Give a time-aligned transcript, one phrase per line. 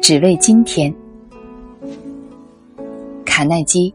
[0.00, 0.92] 只为今天。
[3.24, 3.94] 卡耐基。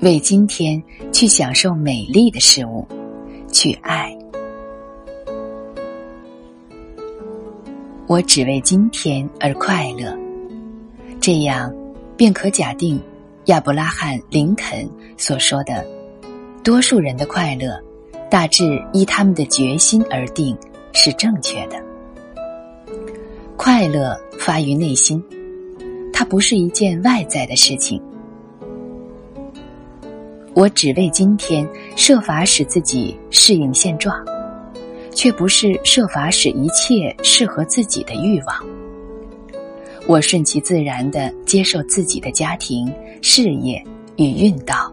[0.00, 2.86] 为今天去享受美丽的事物，
[3.52, 4.16] 去爱。
[8.06, 10.16] 我只为今天而快乐，
[11.20, 11.74] 这样
[12.16, 13.00] 便可假定
[13.46, 15.84] 亚伯拉罕·林肯所说的
[16.62, 17.80] ：“多数人的快乐，
[18.30, 20.56] 大致依他们的决心而定，
[20.92, 21.76] 是正确的。
[23.56, 25.22] 快乐发于内心，
[26.12, 28.00] 它不是一件外在的事情。
[30.54, 34.16] 我只为今天设法使自己适应现状。”
[35.16, 38.66] 却不是设法使一切适合自己的欲望。
[40.06, 42.92] 我顺其自然的接受自己的家庭、
[43.22, 43.82] 事业
[44.16, 44.92] 与运道，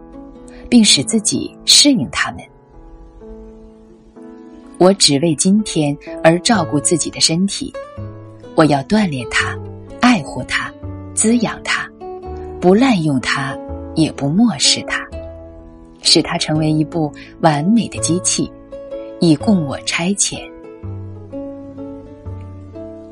[0.73, 2.39] 并使自己适应他们。
[4.79, 7.71] 我只为今天而照顾自己的身体，
[8.55, 9.55] 我要锻炼它，
[10.01, 10.73] 爱护它，
[11.13, 11.87] 滋养它，
[12.59, 13.55] 不滥用它，
[13.93, 15.07] 也不漠视它，
[16.01, 18.51] 使它成为一部完美的机器。
[19.19, 20.39] 以供我差遣。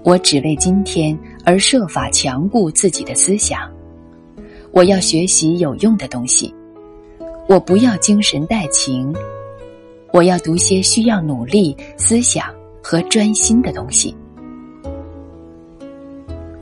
[0.04, 1.16] 我只为今天
[1.46, 3.72] 而设法强固自己的思想。
[4.72, 6.52] 我要学习有用的东西。
[7.52, 9.14] 我不要精神带情。
[10.14, 12.46] 我要读些需要努力、思想
[12.82, 14.16] 和专心的东西。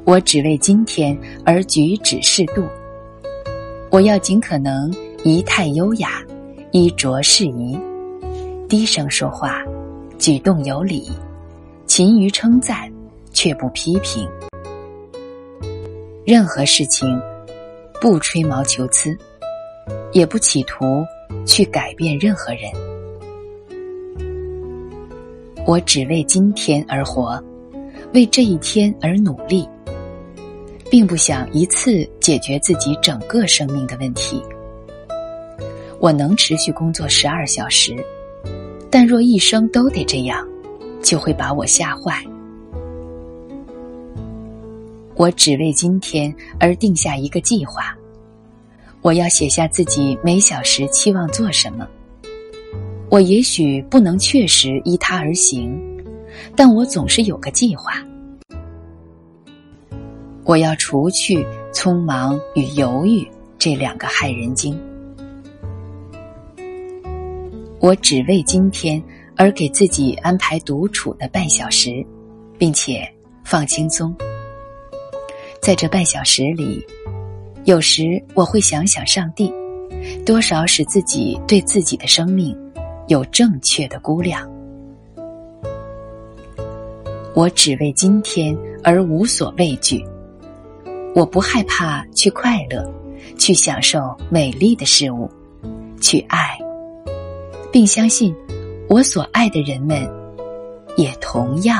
[0.03, 1.15] 我只为今天
[1.45, 2.67] 而举止适度。
[3.91, 4.91] 我要尽可能
[5.23, 6.25] 仪态优雅，
[6.71, 7.79] 衣着适宜。
[8.67, 9.63] 低声说话，
[10.17, 11.07] 举动有礼，
[11.85, 12.91] 勤于称赞，
[13.31, 14.27] 却不批评。
[16.25, 17.07] 任何事情，
[18.01, 19.15] 不吹毛求疵，
[20.11, 21.03] 也不企图
[21.45, 22.63] 去改变任何人。
[25.65, 27.41] 我只为今天而活，
[28.13, 29.67] 为这一天而努力，
[30.89, 34.41] 并不想一次解决自己整个生命的问题。
[35.99, 37.95] 我能持续工作十二小时。
[38.91, 40.43] 但若一生都得这样，
[41.03, 42.25] 就会把我吓坏。
[45.13, 47.95] 我只为今天而定下一个计划。
[49.01, 51.87] 我要写下自己每小时期望做什么。
[53.09, 55.79] 我也许不能确实依他而行，
[56.55, 57.93] 但我总是有个计划。
[60.43, 63.27] 我要除去匆忙与犹豫
[63.57, 64.79] 这两个害人精。
[67.79, 69.01] 我只为今天
[69.37, 72.05] 而给自己安排独处的半小时，
[72.57, 73.07] 并且
[73.43, 74.13] 放轻松。
[75.61, 76.85] 在这半小时里，
[77.69, 79.53] 有时我会想想上帝，
[80.25, 82.57] 多少使自己对自己的生命
[83.09, 84.49] 有正确的估量。
[87.35, 90.03] 我只为今天而无所畏惧，
[91.13, 92.91] 我不害怕去快乐，
[93.37, 95.29] 去享受美丽的事物，
[96.01, 96.57] 去爱。
[97.71, 98.35] 并相信，
[98.89, 100.09] 我所爱的人们，
[100.97, 101.79] 也同样。